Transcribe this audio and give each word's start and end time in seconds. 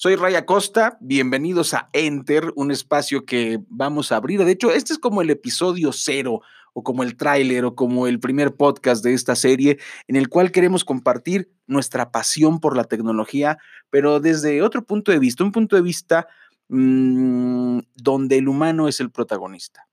Soy 0.00 0.14
Raya 0.14 0.46
Costa, 0.46 0.96
bienvenidos 1.00 1.74
a 1.74 1.90
Enter, 1.92 2.52
un 2.54 2.70
espacio 2.70 3.24
que 3.24 3.58
vamos 3.68 4.12
a 4.12 4.16
abrir. 4.18 4.44
De 4.44 4.52
hecho, 4.52 4.70
este 4.70 4.92
es 4.92 4.98
como 5.00 5.22
el 5.22 5.30
episodio 5.30 5.90
cero 5.92 6.40
o 6.72 6.84
como 6.84 7.02
el 7.02 7.16
tráiler 7.16 7.64
o 7.64 7.74
como 7.74 8.06
el 8.06 8.20
primer 8.20 8.54
podcast 8.54 9.02
de 9.02 9.12
esta 9.12 9.34
serie 9.34 9.78
en 10.06 10.14
el 10.14 10.28
cual 10.28 10.52
queremos 10.52 10.84
compartir 10.84 11.50
nuestra 11.66 12.12
pasión 12.12 12.60
por 12.60 12.76
la 12.76 12.84
tecnología, 12.84 13.58
pero 13.90 14.20
desde 14.20 14.62
otro 14.62 14.84
punto 14.84 15.10
de 15.10 15.18
vista, 15.18 15.42
un 15.42 15.50
punto 15.50 15.74
de 15.74 15.82
vista 15.82 16.28
mmm, 16.68 17.80
donde 17.96 18.38
el 18.38 18.46
humano 18.46 18.86
es 18.86 19.00
el 19.00 19.10
protagonista. 19.10 19.88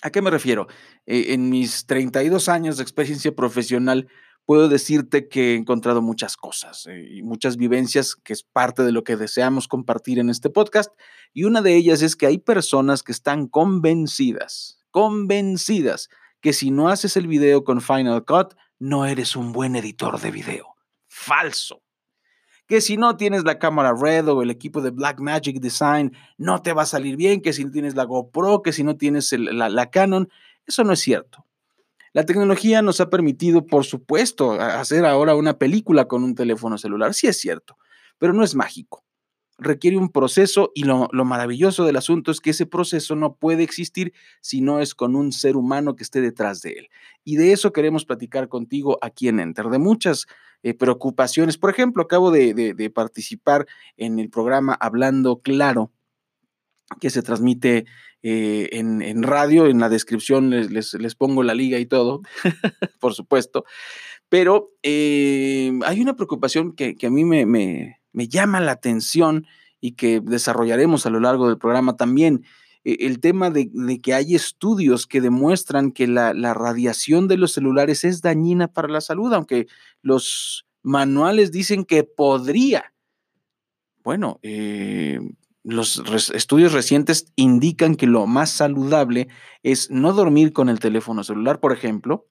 ¿A 0.00 0.08
qué 0.08 0.22
me 0.22 0.30
refiero? 0.30 0.68
Eh, 1.04 1.34
en 1.34 1.50
mis 1.50 1.84
32 1.84 2.48
años 2.48 2.78
de 2.78 2.82
experiencia 2.82 3.34
profesional, 3.34 4.08
puedo 4.46 4.68
decirte 4.68 5.28
que 5.28 5.52
he 5.52 5.56
encontrado 5.56 6.00
muchas 6.00 6.36
cosas 6.36 6.86
eh, 6.86 7.06
y 7.10 7.22
muchas 7.22 7.56
vivencias 7.56 8.14
que 8.14 8.32
es 8.32 8.44
parte 8.44 8.84
de 8.84 8.92
lo 8.92 9.04
que 9.04 9.16
deseamos 9.16 9.68
compartir 9.68 10.18
en 10.20 10.30
este 10.30 10.48
podcast. 10.48 10.92
Y 11.34 11.44
una 11.44 11.60
de 11.60 11.74
ellas 11.74 12.00
es 12.00 12.16
que 12.16 12.26
hay 12.26 12.38
personas 12.38 13.02
que 13.02 13.12
están 13.12 13.48
convencidas, 13.48 14.80
convencidas, 14.92 16.08
que 16.40 16.52
si 16.52 16.70
no 16.70 16.88
haces 16.88 17.16
el 17.16 17.26
video 17.26 17.64
con 17.64 17.82
Final 17.82 18.24
Cut, 18.24 18.54
no 18.78 19.04
eres 19.04 19.36
un 19.36 19.52
buen 19.52 19.74
editor 19.74 20.20
de 20.20 20.30
video. 20.30 20.76
Falso. 21.08 21.82
Que 22.68 22.80
si 22.80 22.96
no 22.96 23.16
tienes 23.16 23.44
la 23.44 23.58
cámara 23.58 23.94
Red 23.98 24.28
o 24.28 24.42
el 24.42 24.50
equipo 24.50 24.80
de 24.80 24.90
Blackmagic 24.90 25.60
Design, 25.60 26.16
no 26.36 26.62
te 26.62 26.72
va 26.72 26.82
a 26.82 26.86
salir 26.86 27.16
bien. 27.16 27.40
Que 27.40 27.52
si 27.52 27.64
no 27.64 27.70
tienes 27.70 27.94
la 27.94 28.04
GoPro, 28.04 28.62
que 28.62 28.72
si 28.72 28.82
no 28.82 28.96
tienes 28.96 29.32
la 29.32 29.90
Canon, 29.90 30.28
eso 30.66 30.84
no 30.84 30.92
es 30.92 31.00
cierto. 31.00 31.46
La 32.16 32.24
tecnología 32.24 32.80
nos 32.80 33.02
ha 33.02 33.10
permitido, 33.10 33.66
por 33.66 33.84
supuesto, 33.84 34.52
hacer 34.52 35.04
ahora 35.04 35.34
una 35.34 35.58
película 35.58 36.08
con 36.08 36.24
un 36.24 36.34
teléfono 36.34 36.78
celular. 36.78 37.12
Sí 37.12 37.26
es 37.26 37.38
cierto, 37.38 37.76
pero 38.16 38.32
no 38.32 38.42
es 38.42 38.54
mágico. 38.54 39.04
Requiere 39.58 39.98
un 39.98 40.10
proceso 40.10 40.72
y 40.74 40.84
lo, 40.84 41.10
maravilloso 41.12 41.84
del 41.84 41.96
asunto 41.96 42.30
es 42.30 42.40
que 42.40 42.50
ese 42.50 42.64
proceso 42.64 43.16
no 43.16 43.36
puede 43.36 43.64
existir 43.64 44.14
si 44.40 44.62
no 44.62 44.80
es 44.80 44.94
con 44.94 45.14
un 45.14 45.30
ser 45.30 45.58
humano 45.58 45.94
que 45.94 46.04
esté 46.04 46.22
detrás 46.22 46.62
de 46.62 46.70
él. 46.70 46.88
Y 47.22 47.36
de 47.36 47.52
eso 47.52 47.74
queremos 47.74 48.06
platicar 48.06 48.48
contigo 48.48 48.96
aquí 49.02 49.28
en 49.28 49.38
Enter, 49.38 49.66
de 49.66 49.78
muchas 49.78 50.26
eh, 50.62 50.72
preocupaciones. 50.72 51.58
Por 51.58 51.68
ejemplo, 51.68 52.02
acabo 52.02 52.30
de 52.30 52.92
participar 52.94 53.66
en 53.98 54.18
el 54.20 54.30
programa 54.30 54.72
Hablando 54.80 55.42
Claro, 55.42 55.92
que 56.98 57.10
se 57.10 57.22
transmite 57.22 57.84
eh, 58.28 58.70
en, 58.72 59.22
radio, 59.22 59.68
en 59.68 59.78
la 59.78 59.88
descripción 59.88 60.50
les, 60.50 61.14
pongo 61.14 61.44
la 61.44 61.54
liga 61.54 61.78
y 61.78 61.86
todo, 61.86 62.22
por 62.98 63.14
supuesto, 63.14 63.64
pero 64.28 64.72
eh, 64.82 65.70
hay 65.84 66.00
una 66.00 66.16
preocupación 66.16 66.72
que, 66.74 66.96
a 67.06 67.08
mí 67.10 67.24
me, 67.24 68.00
llama 68.12 68.60
la 68.60 68.72
atención 68.72 69.46
y 69.80 69.92
que 69.92 70.20
desarrollaremos 70.20 71.06
a 71.06 71.10
lo 71.10 71.20
largo 71.20 71.46
del 71.46 71.58
programa 71.58 71.96
también. 71.96 72.44
E, 72.82 73.06
el 73.06 73.20
tema 73.20 73.50
de, 73.50 73.70
que 74.02 74.12
hay 74.12 74.34
estudios 74.34 75.06
que 75.06 75.20
demuestran 75.20 75.92
que 75.92 76.08
la, 76.08 76.32
radiación 76.52 77.28
de 77.28 77.36
los 77.36 77.52
celulares 77.52 78.02
es 78.02 78.22
dañina 78.22 78.66
para 78.66 78.88
la 78.88 79.02
salud, 79.02 79.32
aunque 79.34 79.68
los 80.02 80.66
manuales 80.82 81.52
dicen 81.52 81.84
que 81.84 82.02
podría. 82.02 82.92
Bueno, 84.02 84.40
eh, 84.42 85.20
los 85.66 86.30
estudios 86.30 86.72
recientes 86.72 87.32
indican 87.34 87.96
que 87.96 88.06
lo 88.06 88.28
más 88.28 88.50
saludable 88.50 89.26
es 89.64 89.90
no 89.90 90.12
dormir 90.12 90.52
con 90.52 90.68
el 90.68 90.78
teléfono 90.78 91.24
celular, 91.24 91.58
por 91.58 91.72
ejemplo. 91.72 92.28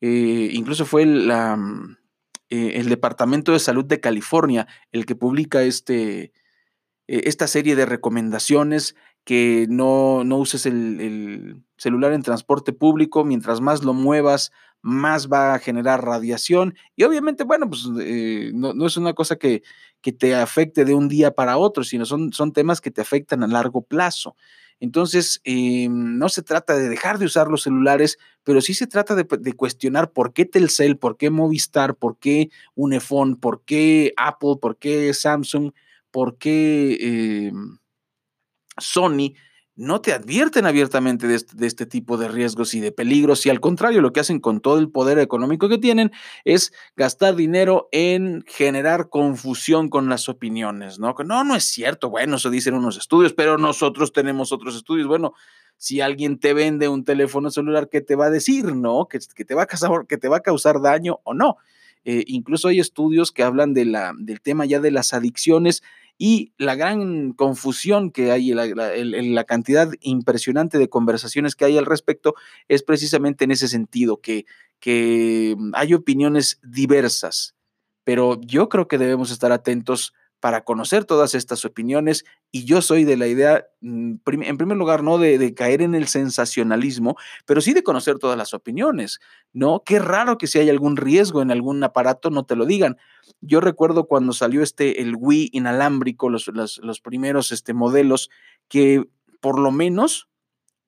Eh, 0.00 0.50
incluso 0.52 0.86
fue 0.86 1.06
mm, 1.06 1.96
eh, 2.50 2.72
el 2.76 2.88
Departamento 2.88 3.52
de 3.52 3.58
Salud 3.58 3.84
de 3.84 4.00
California 4.00 4.68
el 4.92 5.06
que 5.06 5.16
publica 5.16 5.62
este, 5.62 6.32
e, 7.08 7.28
esta 7.28 7.48
serie 7.48 7.74
de 7.74 7.86
recomendaciones 7.86 8.94
que 9.24 9.66
no, 9.68 10.18
uses 10.36 10.66
el, 10.66 11.64
celular 11.78 12.12
en 12.12 12.22
transporte 12.22 12.72
público, 12.72 13.24
mientras 13.24 13.60
más 13.60 13.82
lo 13.82 13.92
muevas, 13.92 14.52
más 14.84 15.28
va 15.28 15.54
a 15.54 15.58
generar 15.58 16.04
radiación. 16.04 16.74
Y 16.94 17.04
obviamente, 17.04 17.42
bueno, 17.42 17.70
pues 17.70 17.88
eh, 18.00 18.50
no, 18.52 18.86
es 18.86 18.98
una 18.98 19.14
cosa 19.14 19.36
que, 19.36 19.62
que, 20.02 20.12
te 20.12 20.34
afecte 20.34 20.84
de 20.84 20.92
un 20.92 21.08
día 21.08 21.30
para 21.30 21.56
otro, 21.56 21.84
sino 21.84 22.04
son, 22.04 22.34
son 22.34 22.52
temas 22.52 22.82
que 22.82 22.90
te 22.90 23.00
afectan 23.00 23.42
a 23.42 23.46
largo 23.46 23.80
plazo. 23.80 24.36
Entonces, 24.80 25.40
eh, 25.44 25.88
no 25.88 26.28
se 26.28 26.42
trata 26.42 26.76
de 26.76 26.90
dejar 26.90 27.18
de 27.18 27.24
usar 27.24 27.48
los 27.48 27.62
celulares, 27.62 28.18
pero 28.42 28.60
sí 28.60 28.74
se 28.74 28.86
trata 28.86 29.14
de, 29.14 29.52
cuestionar 29.54 30.12
por 30.12 30.34
qué 30.34 30.44
Telcel, 30.44 30.98
por 30.98 31.16
qué 31.16 31.30
Movistar, 31.30 31.96
por 31.96 32.18
qué 32.18 32.50
Unifón, 32.74 33.36
por 33.36 33.62
qué 33.64 34.12
Apple, 34.18 34.56
por 34.60 34.76
qué 34.76 35.14
Samsung, 35.14 35.72
por 36.10 36.36
qué 36.36 36.98
eh, 37.00 37.52
Sony 38.76 39.32
no 39.76 40.00
te 40.00 40.12
advierten 40.12 40.66
abiertamente 40.66 41.26
de 41.26 41.34
este, 41.34 41.86
tipo 41.86 42.16
de 42.16 42.28
riesgos 42.28 42.74
y 42.74 42.80
de 42.80 42.92
peligros 42.92 43.44
y 43.44 43.50
al 43.50 43.60
contrario, 43.60 44.00
lo 44.00 44.12
que 44.12 44.20
hacen 44.20 44.38
con 44.38 44.60
todo 44.60 44.78
el 44.78 44.90
poder 44.90 45.18
económico 45.18 45.68
que 45.68 45.78
tienen 45.78 46.12
es 46.44 46.72
gastar 46.96 47.34
dinero 47.34 47.88
en 47.90 48.44
generar 48.46 49.08
confusión 49.08 49.88
con 49.88 50.08
las 50.08 50.28
opiniones, 50.28 50.98
¿no? 51.00 51.14
No, 51.24 51.42
no 51.42 51.56
es 51.56 51.64
cierto, 51.64 52.08
bueno, 52.08 52.36
eso 52.36 52.50
dicen 52.50 52.74
unos 52.74 52.96
estudios, 52.96 53.32
pero 53.32 53.58
nosotros 53.58 54.12
tenemos 54.12 54.52
otros 54.52 54.76
estudios. 54.76 55.08
Bueno, 55.08 55.34
si 55.76 56.00
alguien 56.00 56.38
te 56.38 56.54
vende 56.54 56.88
un 56.88 57.04
teléfono 57.04 57.50
celular, 57.50 57.88
¿qué 57.90 58.00
te 58.00 58.14
va 58.14 58.26
a 58.26 58.30
decir, 58.30 58.76
no? 58.76 59.08
Que, 59.08 59.18
te, 59.18 59.54
va 59.54 59.64
a 59.64 59.66
causar, 59.66 60.06
que 60.06 60.18
te 60.18 60.28
va 60.28 60.36
a 60.36 60.40
causar 60.40 60.80
daño 60.80 61.20
o 61.24 61.34
no. 61.34 61.56
Eh, 62.04 62.22
incluso 62.26 62.68
hay 62.68 62.80
estudios 62.80 63.32
que 63.32 63.42
hablan 63.42 63.74
de 63.74 63.86
la, 63.86 64.12
del 64.16 64.40
tema 64.40 64.66
ya 64.66 64.78
de 64.78 64.90
las 64.90 65.14
adicciones 65.14 65.82
y 66.16 66.52
la 66.58 66.74
gran 66.76 67.32
confusión 67.32 68.10
que 68.10 68.30
hay, 68.30 68.52
la, 68.52 68.66
la, 68.66 69.44
cantidad 69.44 69.90
impresionante 70.00 70.78
de 70.78 70.88
conversaciones 70.88 71.56
que 71.56 71.64
hay 71.64 71.76
al 71.76 71.86
respecto 71.86 72.34
es 72.68 72.82
precisamente 72.82 73.44
en 73.44 73.50
ese 73.50 73.68
sentido, 73.68 74.20
que, 74.20 74.46
que 74.78 75.56
hay 75.72 75.94
opiniones 75.94 76.60
diversas, 76.62 77.54
pero 78.04 78.40
yo 78.40 78.68
creo 78.68 78.86
que 78.86 78.98
debemos 78.98 79.30
estar 79.30 79.50
atentos 79.50 80.14
para 80.44 80.62
conocer 80.62 81.06
todas 81.06 81.34
estas 81.34 81.64
opiniones 81.64 82.26
y 82.52 82.66
yo 82.66 82.82
soy 82.82 83.04
de 83.04 83.16
la 83.16 83.26
idea, 83.28 83.64
mm, 83.80 84.16
en 84.26 84.56
primer 84.58 84.76
lugar, 84.76 85.02
no 85.02 85.16
de, 85.16 85.54
caer 85.54 85.80
en 85.80 85.94
el 85.94 86.06
sensacionalismo, 86.06 87.16
pero 87.46 87.62
sí 87.62 87.72
de 87.72 87.82
conocer 87.82 88.18
todas 88.18 88.36
las 88.36 88.52
opiniones, 88.52 89.20
¿no? 89.54 89.82
Qué 89.86 89.98
raro 89.98 90.36
que 90.36 90.46
si 90.46 90.58
hay 90.58 90.68
algún 90.68 90.98
riesgo 90.98 91.40
en 91.40 91.50
algún 91.50 91.82
aparato 91.82 92.28
no 92.28 92.44
te 92.44 92.56
lo 92.56 92.66
digan. 92.66 92.98
Yo 93.40 93.62
recuerdo 93.62 94.04
cuando 94.06 94.34
salió 94.34 94.62
este, 94.62 95.00
el 95.00 95.14
Wii 95.18 95.48
inalámbrico, 95.54 96.28
los, 96.28 96.48
los, 96.48 97.00
primeros 97.00 97.50
este, 97.50 97.72
modelos, 97.72 98.28
que 98.68 99.02
por 99.40 99.58
lo 99.58 99.70
menos 99.70 100.28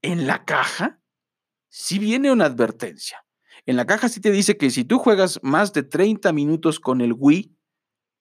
en 0.02 0.26
la 0.26 0.44
caja 0.44 1.00
sí 1.70 1.98
viene 1.98 2.30
una 2.30 2.44
advertencia. 2.44 3.24
En 3.64 3.76
la 3.76 3.86
caja 3.86 4.10
sí 4.10 4.20
te 4.20 4.32
dice 4.32 4.58
que 4.58 4.68
si 4.68 4.84
tú 4.84 4.98
juegas 4.98 5.40
más 5.42 5.72
de 5.72 5.82
30 5.82 6.30
minutos 6.34 6.78
con 6.78 7.00
el 7.00 7.14
Wii, 7.16 7.55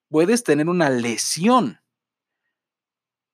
puedes 0.09 0.43
tener 0.43 0.69
una 0.69 0.89
lesión. 0.89 1.79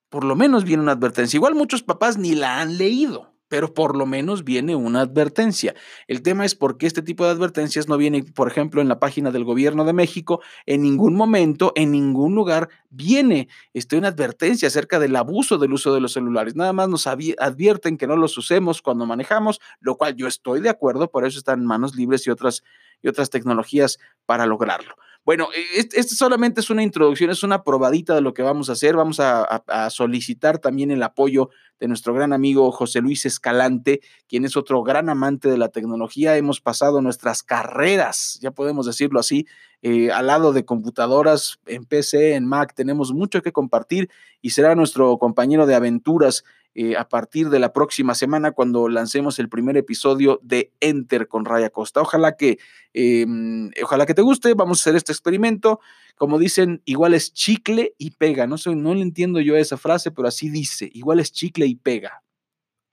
Por 0.09 0.23
lo 0.23 0.35
menos 0.35 0.65
viene 0.65 0.83
una 0.83 0.91
advertencia. 0.91 1.37
Igual 1.37 1.55
muchos 1.55 1.83
papás 1.83 2.17
ni 2.17 2.35
la 2.35 2.59
han 2.59 2.77
leído, 2.77 3.33
pero 3.47 3.73
por 3.73 3.95
lo 3.95 4.05
menos 4.05 4.43
viene 4.43 4.75
una 4.75 5.01
advertencia. 5.01 5.73
El 6.07 6.21
tema 6.21 6.45
es 6.45 6.53
por 6.53 6.77
qué 6.77 6.85
este 6.85 7.01
tipo 7.01 7.23
de 7.23 7.31
advertencias 7.31 7.87
no 7.87 7.97
viene, 7.97 8.23
por 8.23 8.49
ejemplo, 8.49 8.81
en 8.81 8.89
la 8.89 8.99
página 8.99 9.31
del 9.31 9.45
gobierno 9.45 9.85
de 9.85 9.93
México. 9.93 10.41
En 10.65 10.81
ningún 10.81 11.15
momento, 11.15 11.71
en 11.75 11.91
ningún 11.91 12.35
lugar 12.35 12.69
viene 12.89 13.47
este, 13.73 13.97
una 13.97 14.09
advertencia 14.09 14.67
acerca 14.67 14.99
del 14.99 15.15
abuso 15.15 15.57
del 15.57 15.73
uso 15.73 15.93
de 15.93 16.01
los 16.01 16.13
celulares. 16.13 16.55
Nada 16.55 16.73
más 16.73 16.89
nos 16.89 17.07
advierten 17.07 17.97
que 17.97 18.07
no 18.07 18.17
los 18.17 18.37
usemos 18.37 18.81
cuando 18.81 19.05
manejamos, 19.05 19.61
lo 19.79 19.95
cual 19.95 20.15
yo 20.15 20.27
estoy 20.27 20.59
de 20.59 20.69
acuerdo, 20.69 21.09
por 21.09 21.25
eso 21.25 21.37
están 21.37 21.65
manos 21.65 21.95
libres 21.95 22.27
y 22.27 22.31
otras, 22.31 22.63
y 23.01 23.07
otras 23.07 23.29
tecnologías 23.29 23.97
para 24.25 24.45
lograrlo. 24.45 24.95
Bueno, 25.23 25.49
esto 25.75 26.15
solamente 26.15 26.61
es 26.61 26.71
una 26.71 26.81
introducción, 26.81 27.29
es 27.29 27.43
una 27.43 27.63
probadita 27.63 28.15
de 28.15 28.21
lo 28.21 28.33
que 28.33 28.41
vamos 28.41 28.69
a 28.69 28.73
hacer. 28.73 28.95
Vamos 28.95 29.19
a, 29.19 29.63
solicitar 29.91 30.57
también 30.57 30.89
el 30.89 31.03
apoyo 31.03 31.49
de 31.79 31.87
nuestro 31.87 32.15
gran 32.15 32.33
amigo 32.33 32.71
José 32.71 33.01
Luis 33.01 33.27
Escalante, 33.27 34.01
quien 34.27 34.45
es 34.45 34.57
otro 34.57 34.81
gran 34.81 35.09
amante 35.09 35.47
de 35.47 35.59
la 35.59 35.69
tecnología. 35.69 36.37
Hemos 36.37 36.59
pasado 36.59 37.01
nuestras 37.01 37.43
carreras, 37.43 38.39
ya 38.41 38.49
podemos 38.49 38.87
decirlo 38.87 39.19
así, 39.19 39.45
eh, 39.83 40.11
al 40.11 40.25
lado 40.25 40.53
de 40.53 40.65
computadoras 40.65 41.59
en 41.67 41.85
PC, 41.85 42.33
en 42.33 42.47
Mac. 42.47 42.73
Tenemos 42.73 43.13
mucho 43.13 43.43
que 43.43 43.51
compartir 43.51 44.09
y 44.41 44.51
será 44.51 44.73
nuestro 44.73 45.19
compañero 45.19 45.67
de 45.67 45.75
aventuras 45.75 46.43
eh, 46.73 46.95
a 46.95 47.09
partir 47.09 47.49
de 47.49 47.59
la 47.59 47.73
próxima 47.73 48.15
semana 48.15 48.51
cuando 48.51 48.87
lancemos 48.87 49.39
el 49.39 49.49
primer 49.49 49.75
episodio 49.75 50.39
de 50.41 50.71
Enter 50.79 51.27
con 51.27 51.43
Raya 51.43 51.69
Costa. 51.69 52.01
Ojalá 52.01 52.37
que, 52.37 52.59
em, 52.93 53.71
ojalá 53.83 54.05
que 54.05 54.13
te 54.13 54.21
guste. 54.21 54.53
Vamos 54.53 54.79
a 54.79 54.81
hacer 54.83 54.95
este 54.95 55.11
experimento. 55.11 55.81
Como 56.15 56.39
dicen, 56.39 56.81
igual 56.85 57.13
es 57.13 57.33
chicle 57.33 57.93
y 57.97 58.11
pega. 58.11 58.47
No, 58.47 58.57
sé, 58.57 58.75
no 58.75 58.93
le 58.93 59.01
entiendo 59.01 59.41
yo 59.41 59.57
esa 59.57 59.77
frase, 59.77 60.11
pero 60.11 60.27
así 60.27 60.49
dice. 60.49 60.89
Igual 60.93 61.19
es 61.19 61.31
chicle 61.31 61.65
y 61.65 61.75
pega. 61.75 62.23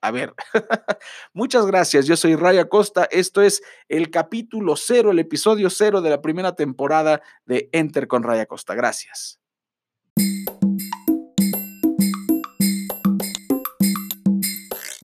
A 0.00 0.10
ver, 0.12 0.34
muchas 1.32 1.66
gracias. 1.66 2.06
Yo 2.06 2.16
soy 2.16 2.36
Raya 2.36 2.68
Costa. 2.68 3.08
Esto 3.10 3.42
es 3.42 3.62
el 3.88 4.10
capítulo 4.10 4.76
cero, 4.76 5.10
el 5.10 5.18
episodio 5.18 5.70
cero 5.70 6.00
de 6.00 6.10
la 6.10 6.20
primera 6.20 6.54
temporada 6.54 7.20
de 7.46 7.68
Enter 7.72 8.06
con 8.06 8.22
Raya 8.22 8.46
Costa. 8.46 8.74
Gracias. 8.74 9.40